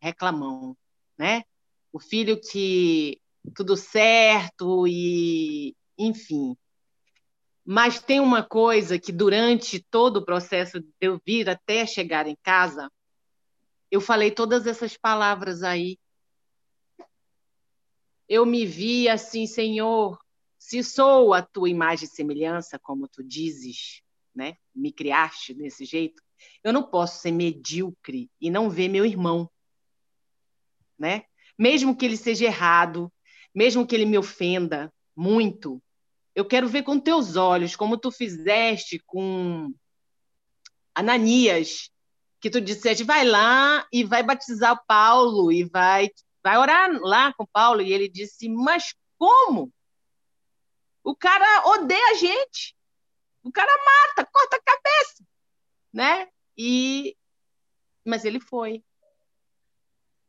[0.00, 0.76] reclamão,
[1.16, 1.44] né?
[1.92, 3.20] O filho que
[3.54, 6.56] tudo certo e, enfim.
[7.64, 12.36] Mas tem uma coisa que durante todo o processo de eu vir até chegar em
[12.42, 12.90] casa,
[13.90, 15.98] eu falei todas essas palavras aí.
[18.28, 20.18] Eu me vi assim, Senhor,
[20.68, 24.02] se sou a tua imagem e semelhança, como tu dizes,
[24.34, 24.58] né?
[24.74, 26.22] Me criaste desse jeito,
[26.62, 29.50] eu não posso ser medíocre e não ver meu irmão,
[30.98, 31.24] né?
[31.58, 33.10] Mesmo que ele seja errado,
[33.54, 35.82] mesmo que ele me ofenda muito,
[36.34, 39.72] eu quero ver com teus olhos, como tu fizeste com
[40.94, 41.90] Ananias,
[42.42, 46.10] que tu disseste, vai lá e vai batizar Paulo e vai
[46.44, 49.72] vai orar lá com Paulo e ele disse, mas como?
[51.08, 52.76] O cara odeia a gente.
[53.42, 55.24] O cara mata, corta a cabeça.
[55.90, 56.28] né?
[56.54, 57.16] E
[58.04, 58.84] mas ele foi.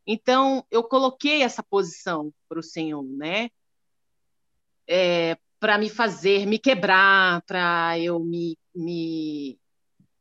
[0.08, 3.50] Então eu coloquei essa posição para o Senhor, né?
[4.88, 9.60] É, para me fazer, me quebrar, para eu me, me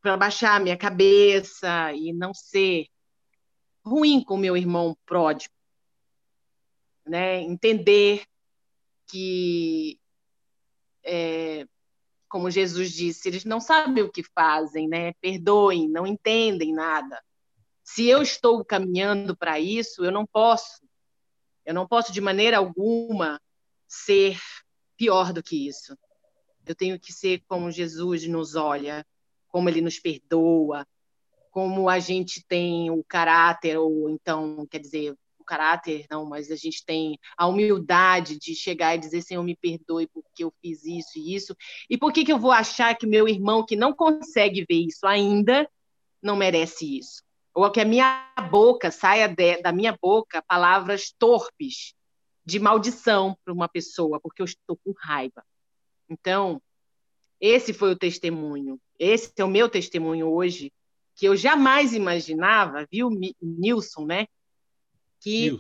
[0.01, 2.89] para baixar a minha cabeça e não ser
[3.85, 5.55] ruim com meu irmão pródigo,
[7.07, 7.43] né?
[7.43, 8.27] Entender
[9.07, 10.01] que,
[11.09, 11.67] é,
[12.29, 15.15] como Jesus disse, eles não sabem o que fazem, né?
[15.15, 17.21] Perdoem, não entendem nada.
[17.83, 20.83] Se eu estou caminhando para isso, eu não posso,
[21.65, 23.41] eu não posso de maneira alguma
[23.87, 24.39] ser
[24.97, 25.97] pior do que isso.
[26.67, 29.07] Eu tenho que ser como Jesus nos olha,
[29.49, 30.87] como ele nos perdoa,
[31.51, 35.17] como a gente tem o caráter, ou então, quer dizer,
[35.49, 40.07] caráter, não, mas a gente tem a humildade de chegar e dizer, Senhor, me perdoe
[40.09, 41.57] porque eu fiz isso e isso.
[41.89, 45.07] E por que, que eu vou achar que meu irmão, que não consegue ver isso
[45.07, 45.69] ainda,
[46.23, 47.23] não merece isso?
[47.55, 51.95] Ou que a minha boca saia de, da minha boca palavras torpes
[52.45, 55.45] de maldição para uma pessoa, porque eu estou com raiva.
[56.09, 56.63] Então,
[57.41, 58.81] esse foi o testemunho.
[58.99, 60.73] Esse é o meu testemunho hoje,
[61.15, 64.27] que eu jamais imaginava, viu, Nilson, né?
[65.21, 65.59] Que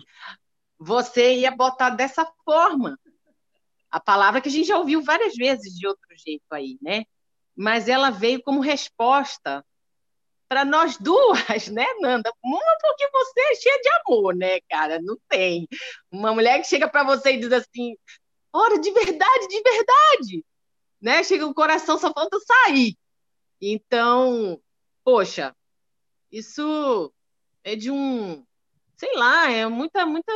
[0.78, 2.98] você ia botar dessa forma.
[3.90, 7.04] A palavra que a gente já ouviu várias vezes de outro jeito aí, né?
[7.56, 9.64] Mas ela veio como resposta
[10.48, 12.32] para nós duas, né, Nanda?
[12.42, 15.00] Uma porque você é cheia de amor, né, cara?
[15.02, 15.66] Não tem.
[16.10, 17.96] Uma mulher que chega para você e diz assim:
[18.52, 20.44] "Ora, de verdade, de verdade",
[21.00, 21.22] né?
[21.24, 22.96] Chega o coração só falta sair.
[23.60, 24.60] Então,
[25.04, 25.54] poxa,
[26.30, 27.12] isso
[27.64, 28.46] é de um,
[28.98, 30.32] sei lá, é muita, muita,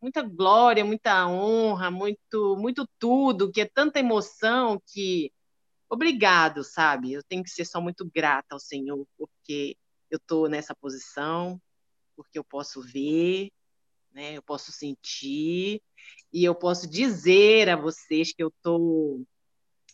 [0.00, 5.32] muita glória, muita honra, muito, muito tudo, que é tanta emoção que
[5.88, 7.12] obrigado, sabe?
[7.12, 9.76] Eu tenho que ser só muito grata ao Senhor porque
[10.10, 11.60] eu estou nessa posição,
[12.16, 13.50] porque eu posso ver,
[14.12, 14.36] né?
[14.36, 15.80] Eu posso sentir
[16.32, 19.24] e eu posso dizer a vocês que eu estou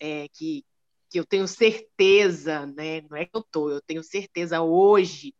[0.01, 0.65] é, que
[1.11, 3.01] que eu tenho certeza, né?
[3.03, 5.35] Não é que eu tô, eu tenho certeza hoje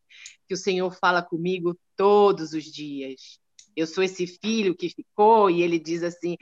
[0.47, 3.39] que o Senhor fala comigo todos os dias.
[3.77, 6.37] Eu sou esse filho que ficou e ele diz assim: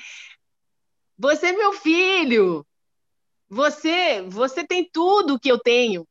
[1.19, 2.66] "Você é meu filho.
[3.49, 6.07] Você, você tem tudo que eu tenho.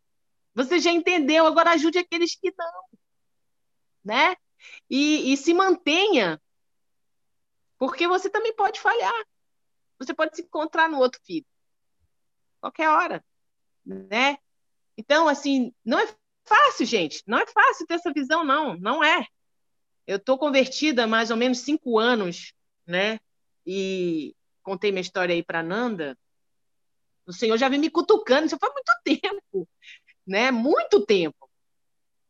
[0.54, 3.00] Você já entendeu, agora ajude aqueles que não".
[4.04, 4.36] Né?
[4.90, 6.42] E, e se mantenha,
[7.78, 9.14] porque você também pode falhar.
[10.00, 11.46] Você pode se encontrar no outro filho
[12.66, 13.24] qualquer hora,
[13.86, 14.38] né?
[14.98, 16.08] Então, assim, não é
[16.46, 17.22] fácil, gente.
[17.28, 18.78] Não é fácil ter essa visão, não.
[18.78, 19.26] Não é.
[20.08, 22.54] Eu estou convertida há mais ou menos cinco anos,
[22.86, 23.20] né?
[23.66, 26.18] E contei minha história aí para Nanda.
[27.26, 29.68] O Senhor já vem me cutucando, isso faz muito tempo,
[30.26, 30.52] né?
[30.52, 31.50] Muito tempo.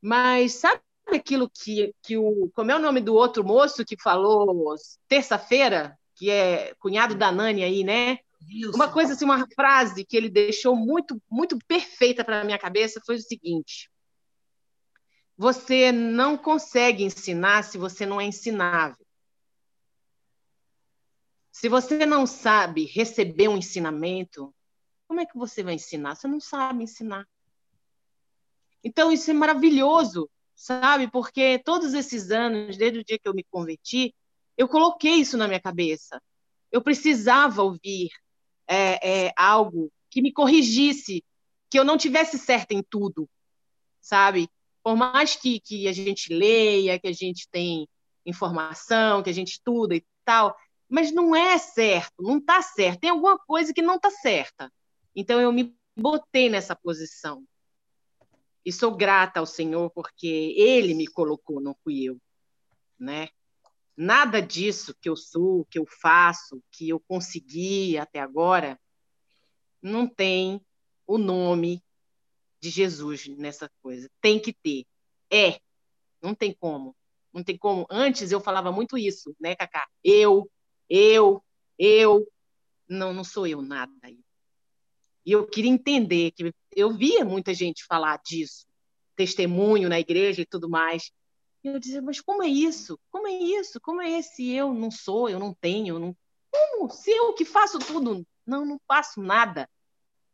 [0.01, 2.49] Mas sabe aquilo que, que o.
[2.53, 4.75] Como é o nome do outro moço que falou
[5.07, 8.19] terça-feira, que é cunhado da Nani aí, né?
[8.49, 8.75] Isso.
[8.75, 13.15] Uma coisa assim, uma frase que ele deixou muito, muito perfeita para minha cabeça foi
[13.15, 13.89] o seguinte:
[15.38, 19.06] você não consegue ensinar se você não é ensinável.
[21.52, 24.54] Se você não sabe receber um ensinamento,
[25.08, 26.15] como é que você vai ensinar?
[26.15, 27.28] Você não sabe ensinar.
[28.84, 31.10] Então, isso é maravilhoso, sabe?
[31.10, 34.13] Porque todos esses anos, desde o dia que eu me converti,
[34.58, 36.21] eu coloquei isso na minha cabeça.
[36.71, 38.10] Eu precisava ouvir
[38.67, 41.24] é, é, algo que me corrigisse,
[41.69, 43.30] que eu não tivesse certa em tudo,
[44.02, 44.50] sabe?
[44.86, 47.89] Por mais que, que a gente leia, que a gente tem
[48.24, 50.56] informação, que a gente estuda e tal,
[50.88, 53.00] mas não é certo, não está certo.
[53.00, 54.71] Tem alguma coisa que não está certa.
[55.15, 57.43] Então eu me botei nessa posição.
[58.63, 62.21] E sou grata ao Senhor porque Ele me colocou, não fui eu,
[63.00, 63.30] né?
[63.98, 68.80] Nada disso que eu sou, que eu faço, que eu consegui até agora,
[69.82, 70.62] não tem
[71.08, 71.84] o nome
[72.60, 74.10] de Jesus nessa coisa.
[74.22, 74.86] Tem que ter.
[75.32, 75.60] É.
[76.22, 76.96] Não tem como.
[77.34, 77.86] Não tem como.
[77.89, 79.88] Antes eu falava muito isso, né, Cacá?
[80.04, 80.50] Eu,
[80.89, 81.44] eu,
[81.78, 82.26] eu.
[82.88, 83.91] Não, não sou eu nada.
[85.26, 88.65] E eu queria entender que eu via muita gente falar disso,
[89.15, 91.12] testemunho na igreja e tudo mais.
[91.63, 93.00] E eu dizia, mas como é isso?
[93.10, 93.82] Como é isso?
[93.82, 95.96] Como é esse eu não sou, eu não tenho?
[95.96, 96.18] Eu não...
[96.52, 96.89] Como?
[96.91, 98.26] Se eu que faço tudo?
[98.46, 99.68] Não, não faço nada.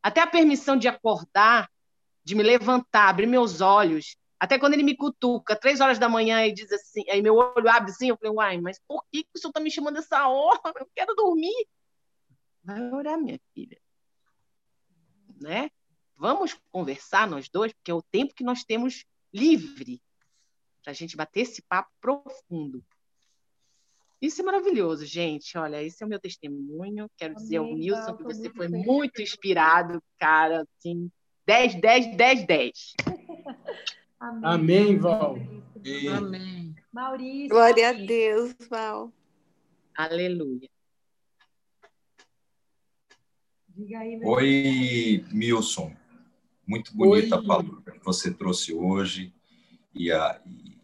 [0.04, 1.71] Até a permissão de acordar,
[2.24, 4.16] de me levantar, abrir meus olhos.
[4.40, 7.70] Até quando ele me cutuca, três horas da manhã, e diz assim, aí meu olho
[7.70, 10.28] abre assim, eu falei, uai, mas por que, que o senhor está me chamando essa
[10.28, 10.60] hora?
[10.80, 11.68] Eu quero dormir.
[12.64, 13.80] Vai orar, minha filha.
[15.40, 15.70] Né?
[16.16, 20.02] Vamos conversar nós dois, porque é o tempo que nós temos livre
[20.84, 22.84] para a gente bater esse papo profundo.
[24.22, 25.58] Isso é maravilhoso, gente.
[25.58, 27.10] Olha, esse é o meu testemunho.
[27.18, 30.64] Quero Amém, dizer ao Nilson que você foi muito inspirado, cara.
[30.78, 31.12] Assim,
[31.45, 32.93] 10, 10, 10, 10.
[34.19, 35.38] Amém, Amém Val.
[36.15, 36.75] Amém.
[36.93, 37.49] Maurício.
[37.49, 39.12] Glória a Deus, Val.
[39.95, 40.69] Aleluia.
[43.97, 45.95] Aí, Oi, Milson.
[46.67, 47.43] Muito bonita Oi.
[47.43, 49.34] a palavra que você trouxe hoje
[49.93, 50.77] e, a, e,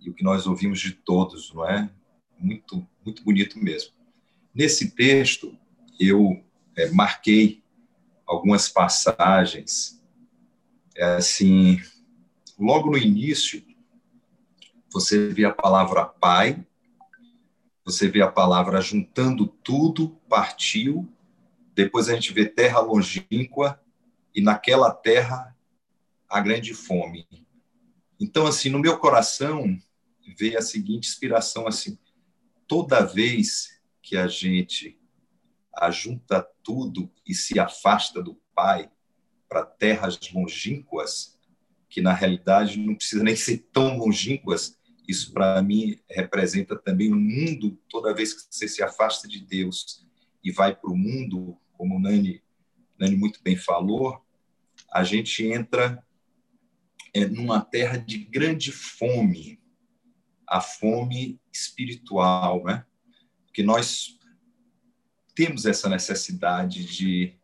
[0.00, 1.90] e, o que nós ouvimos de todos, não é?
[2.38, 3.92] Muito, muito bonito mesmo.
[4.54, 5.56] Nesse texto,
[5.98, 6.42] eu
[6.76, 7.61] é, marquei
[8.32, 10.02] algumas passagens,
[10.96, 11.80] é, assim,
[12.58, 13.62] logo no início,
[14.90, 16.64] você vê a palavra pai,
[17.84, 21.08] você vê a palavra juntando tudo, partiu,
[21.74, 23.80] depois a gente vê terra longínqua,
[24.34, 25.54] e naquela terra
[26.28, 27.26] a grande fome.
[28.18, 29.78] Então, assim, no meu coração
[30.38, 31.98] veio a seguinte inspiração, assim,
[32.66, 34.98] toda vez que a gente
[35.76, 38.90] ajunta tudo e se afasta do Pai
[39.48, 41.38] para terras longínquas,
[41.88, 47.16] que na realidade não precisa nem ser tão longínquas, isso para mim representa também o
[47.16, 50.06] mundo, toda vez que você se afasta de Deus
[50.42, 52.42] e vai para o mundo, como Nani,
[52.98, 54.24] Nani muito bem falou,
[54.90, 56.04] a gente entra
[57.14, 59.60] é, numa terra de grande fome,
[60.46, 62.84] a fome espiritual, né?
[63.52, 64.18] Que nós
[65.34, 67.34] temos essa necessidade de,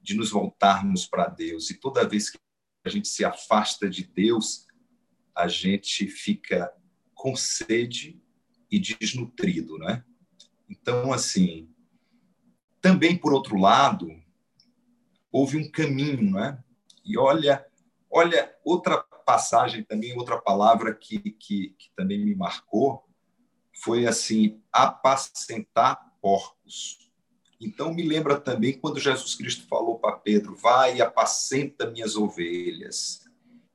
[0.00, 1.70] de nos voltarmos para Deus.
[1.70, 2.38] E toda vez que
[2.84, 4.66] a gente se afasta de Deus,
[5.34, 6.72] a gente fica
[7.14, 8.20] com sede
[8.70, 10.04] e desnutrido, né?
[10.68, 11.68] Então, assim,
[12.80, 14.08] também por outro lado,
[15.30, 16.62] houve um caminho, né?
[17.04, 17.66] E olha,
[18.10, 23.04] olha outra passagem também, outra palavra que, que, que também me marcou,
[23.72, 27.10] foi assim, apacentar porcos.
[27.60, 33.24] Então, me lembra também quando Jesus Cristo falou para Pedro: vai e apacenta minhas ovelhas.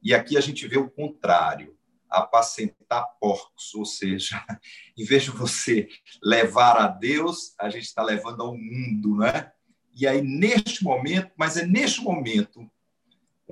[0.02, 1.78] E aqui a gente vê o contrário,
[2.10, 4.44] apacentar porcos, ou seja,
[4.98, 5.88] em vez de você
[6.22, 9.52] levar a Deus, a gente está levando ao mundo, né?
[9.94, 12.70] E aí, neste momento, mas é neste momento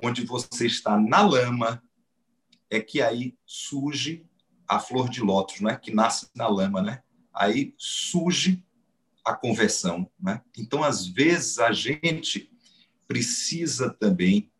[0.02, 1.82] onde você está na lama,
[2.70, 4.26] é que aí surge
[4.66, 5.76] a flor de lótus, né?
[5.76, 6.82] que nasce na lama.
[6.82, 7.02] Né?
[7.32, 8.62] Aí surge
[9.24, 10.10] a conversão.
[10.20, 10.42] Né?
[10.58, 12.50] Então, às vezes, a gente
[13.06, 14.50] precisa também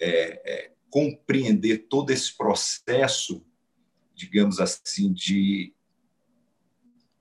[0.00, 3.44] é, é, compreender todo esse processo,
[4.14, 5.74] digamos assim, de,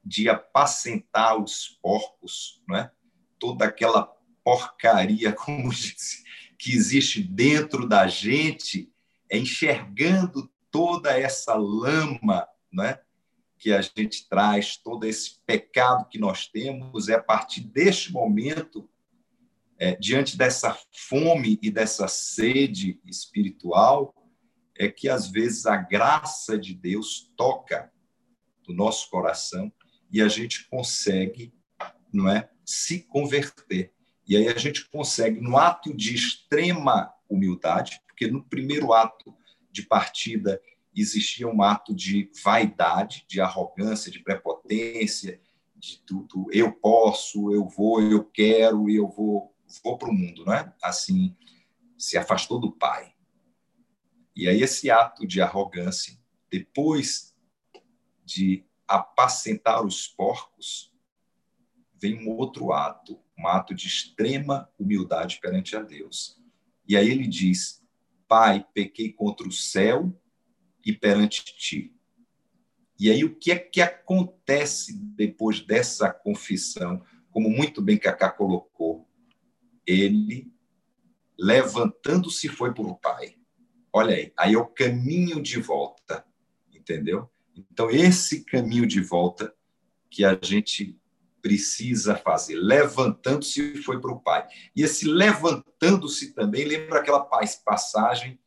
[0.03, 2.91] de apacentar os porcos, não é?
[3.39, 4.05] toda aquela
[4.43, 6.23] porcaria, como disse,
[6.57, 8.91] que existe dentro da gente,
[9.29, 12.99] é enxergando toda essa lama, né?
[13.61, 18.89] Que a gente traz, todo esse pecado que nós temos, é a partir deste momento
[19.77, 24.15] é, diante dessa fome e dessa sede espiritual,
[24.75, 27.93] é que às vezes a graça de Deus toca
[28.67, 29.71] no nosso coração
[30.11, 31.53] e a gente consegue,
[32.11, 33.93] não é, se converter.
[34.27, 39.37] E aí a gente consegue, no ato de extrema humildade, porque no primeiro ato
[39.71, 40.59] de partida
[40.95, 45.39] existia um ato de vaidade, de arrogância, de prepotência,
[45.75, 49.51] de tudo, eu posso, eu vou, eu quero, eu vou
[49.81, 50.73] for para o mundo, não é?
[50.83, 51.35] Assim,
[51.97, 53.13] se afastou do pai.
[54.35, 57.35] E aí esse ato de arrogância, depois
[58.23, 60.93] de apacentar os porcos,
[61.95, 66.39] vem um outro ato, um ato de extrema humildade perante a Deus.
[66.87, 67.83] E aí ele diz:
[68.27, 70.13] Pai, pequei contra o céu
[70.85, 71.93] e perante ti.
[72.99, 77.03] E aí o que é que acontece depois dessa confissão?
[77.31, 79.07] Como muito bem Cacá colocou,
[79.87, 80.53] ele,
[81.37, 83.35] levantando-se, foi para o Pai.
[83.91, 86.25] Olha aí, aí é o caminho de volta,
[86.71, 87.29] entendeu?
[87.55, 89.53] Então, esse caminho de volta
[90.09, 90.97] que a gente
[91.41, 92.55] precisa fazer.
[92.55, 94.47] Levantando-se, foi para o Pai.
[94.75, 97.27] E esse levantando-se também, lembra aquela
[97.65, 98.39] passagem,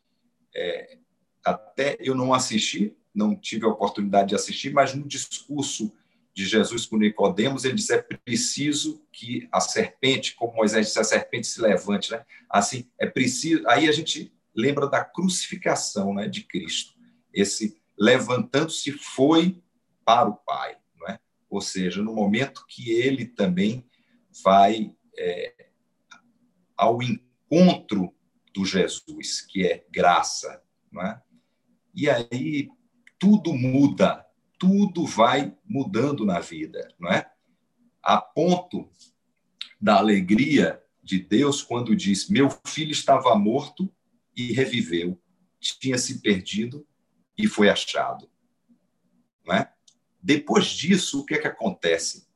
[0.54, 0.98] é,
[1.44, 5.92] até eu não assisti, não tive a oportunidade de assistir, mas no discurso
[6.34, 11.04] de Jesus com Nicodemos, ele diz é preciso que a serpente, como Moisés disse, a
[11.04, 12.24] serpente se levante, né?
[12.50, 13.62] Assim, é preciso.
[13.68, 16.94] Aí a gente lembra da crucificação, né, de Cristo.
[17.32, 19.62] Esse levantando-se foi
[20.04, 21.20] para o Pai, não é?
[21.48, 23.88] Ou seja, no momento que ele também
[24.42, 25.68] vai é,
[26.76, 28.12] ao encontro
[28.52, 31.22] do Jesus, que é graça, não é?
[31.94, 32.70] E aí
[33.18, 34.26] tudo muda,
[34.58, 37.30] tudo vai mudando na vida, não é?
[38.02, 38.88] A ponto
[39.80, 43.90] da alegria de Deus quando diz: Meu filho estava morto
[44.36, 45.20] e reviveu,
[45.60, 46.86] tinha se perdido
[47.36, 48.28] e foi achado.
[49.46, 49.72] Não é?
[50.22, 52.26] Depois disso, o que é que acontece?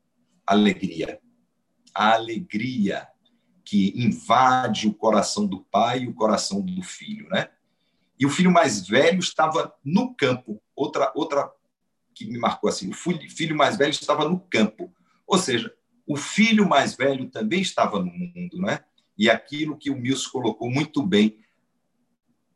[0.46, 1.20] Alegria.
[1.94, 3.09] A alegria
[3.64, 7.50] que invade o coração do pai e o coração do filho, né?
[8.18, 10.60] E o filho mais velho estava no campo.
[10.74, 11.50] Outra outra
[12.14, 14.92] que me marcou assim, o filho mais velho estava no campo.
[15.24, 15.72] Ou seja,
[16.04, 18.84] o filho mais velho também estava no mundo, né?
[19.16, 21.38] E aquilo que o Mills colocou muito bem,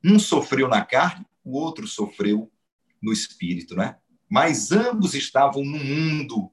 [0.05, 2.51] um sofreu na carne, o outro sofreu
[3.01, 3.99] no espírito, né?
[4.29, 6.51] Mas ambos estavam no mundo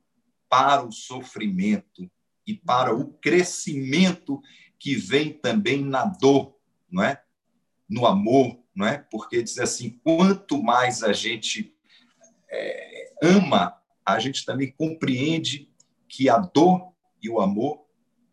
[0.47, 2.10] para o sofrimento
[2.45, 4.41] e para o crescimento
[4.78, 6.55] que vem também na dor,
[6.91, 7.24] não é?
[7.88, 8.97] No amor, não é?
[9.11, 11.74] Porque diz assim, quanto mais a gente
[12.49, 15.70] é, ama, a gente também compreende
[16.07, 17.86] que a dor e o amor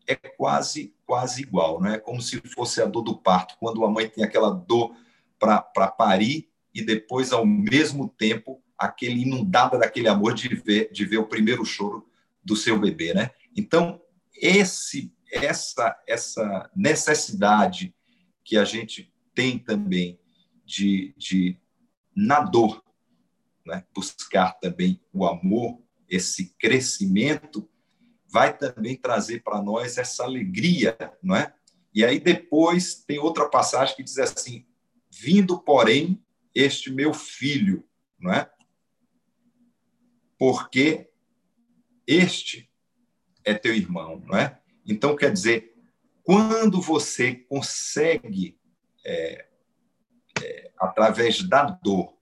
[0.07, 1.97] é quase quase igual, não é?
[1.97, 4.93] Como se fosse a dor do parto, quando a mãe tem aquela dor
[5.39, 11.17] para parir e depois ao mesmo tempo aquele inundada daquele amor de ver de ver
[11.17, 12.09] o primeiro choro
[12.43, 13.31] do seu bebê, né?
[13.55, 14.01] Então
[14.35, 17.95] esse essa essa necessidade
[18.43, 20.19] que a gente tem também
[20.67, 21.57] de, de
[22.13, 22.83] na dor,
[23.65, 23.85] né?
[23.95, 27.67] buscar também o amor, esse crescimento
[28.27, 31.55] vai também trazer para nós essa alegria, não é?
[31.93, 34.67] E aí depois tem outra passagem que diz assim:
[35.09, 36.21] vindo, porém,
[36.53, 37.87] este meu filho,
[38.19, 38.51] não é?
[40.37, 41.09] Porque
[42.05, 42.69] este
[43.45, 44.59] é teu irmão, não é?
[44.85, 45.73] Então quer dizer,
[46.23, 48.59] quando você consegue
[49.05, 49.46] é,
[50.79, 52.13] através da dor,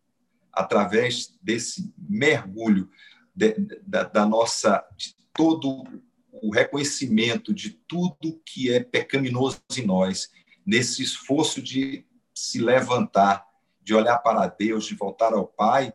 [0.52, 2.90] através desse mergulho
[3.36, 3.54] de,
[3.86, 5.84] da, da nossa de todo
[6.32, 10.32] o reconhecimento de tudo que é pecaminoso em nós,
[10.66, 13.46] nesse esforço de se levantar,
[13.82, 15.94] de olhar para Deus, de voltar ao Pai,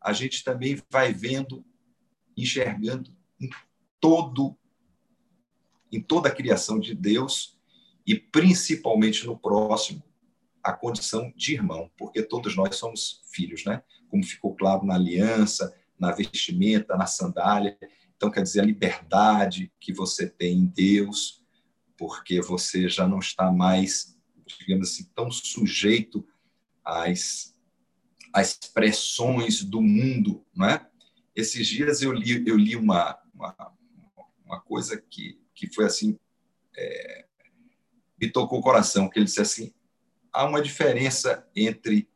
[0.00, 1.64] a gente também vai vendo,
[2.36, 3.50] enxergando em
[4.00, 4.56] todo
[5.90, 7.56] em toda a criação de Deus
[8.04, 10.02] e principalmente no próximo
[10.64, 13.82] a condição de irmão, porque todos nós somos filhos, né?
[14.08, 17.78] Como ficou claro na aliança, na vestimenta, na sandália.
[18.16, 21.44] Então, quer dizer, a liberdade que você tem em Deus,
[21.98, 24.18] porque você já não está mais,
[24.58, 26.26] digamos assim, tão sujeito
[26.82, 27.54] às,
[28.32, 30.88] às pressões do mundo, não é?
[31.36, 33.72] Esses dias eu li, eu li uma, uma,
[34.46, 36.18] uma coisa que, que foi assim,
[36.74, 37.26] é,
[38.18, 39.74] me tocou o coração, que ele disse assim,
[40.34, 42.08] há uma diferença entre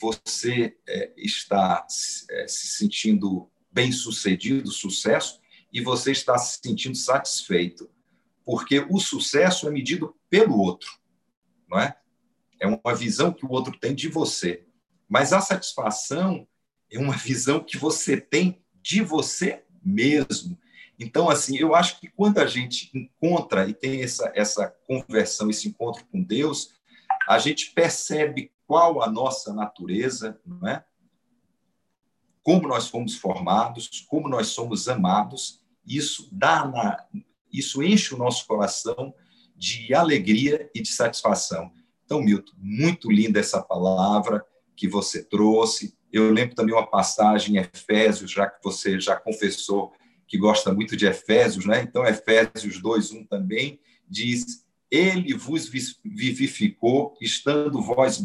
[0.00, 1.84] você é, estar
[2.30, 5.40] é, se sentindo bem sucedido, sucesso,
[5.72, 7.90] e você está se sentindo satisfeito.
[8.44, 10.90] Porque o sucesso é medido pelo outro,
[11.68, 11.96] não é?
[12.60, 14.64] É uma visão que o outro tem de você.
[15.08, 16.46] Mas a satisfação
[16.90, 20.58] é uma visão que você tem de você mesmo.
[20.98, 25.68] Então, assim, eu acho que quando a gente encontra e tem essa, essa conversão, esse
[25.68, 26.77] encontro com Deus,
[27.28, 30.84] a gente percebe qual a nossa natureza, não é?
[32.48, 37.04] como nós fomos formados, como nós somos amados, isso dá na,
[37.52, 39.12] isso enche o nosso coração
[39.54, 41.70] de alegria e de satisfação.
[42.06, 44.42] Então, Milton, muito linda essa palavra
[44.74, 45.94] que você trouxe.
[46.10, 49.92] Eu lembro também uma passagem em Efésios, já que você já confessou
[50.26, 51.82] que gosta muito de Efésios, né?
[51.82, 55.70] Então, Efésios 2:1 também diz: Ele vos
[56.04, 58.18] vivificou, estando vós